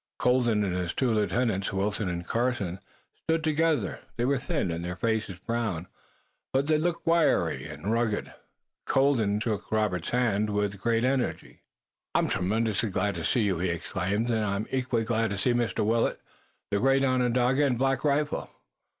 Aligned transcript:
Colden, 0.17 0.63
and 0.63 0.75
his 0.75 0.95
two 0.95 1.13
lieutenants, 1.13 1.71
Wilton 1.71 2.09
and 2.09 2.27
Carson, 2.27 2.79
stood 3.13 3.43
together. 3.43 3.99
They 4.17 4.25
were 4.25 4.39
thin, 4.39 4.71
and 4.71 4.83
their 4.83 4.95
faces 4.95 5.37
brown, 5.37 5.85
but 6.53 6.65
they 6.65 6.79
looked 6.79 7.05
wiry 7.05 7.67
and 7.67 7.91
rugged. 7.91 8.33
Colden 8.87 9.39
shook 9.39 9.71
Robert's 9.71 10.09
hand 10.09 10.49
with 10.49 10.81
great 10.81 11.05
energy. 11.05 11.61
"I'm 12.15 12.29
tremendously 12.29 12.89
glad 12.89 13.13
to 13.13 13.23
see 13.23 13.41
you," 13.41 13.59
he 13.59 13.69
exclaimed, 13.69 14.31
"and 14.31 14.43
I'm 14.43 14.65
equally 14.71 15.03
glad 15.05 15.29
to 15.29 15.37
see 15.37 15.53
Mr. 15.53 15.85
Willet, 15.85 16.19
the 16.71 16.79
great 16.79 17.03
Onondaga, 17.03 17.63
and 17.63 17.77
Black 17.77 18.03
Rifle. 18.03 18.49